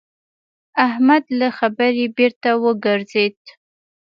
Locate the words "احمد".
0.87-1.23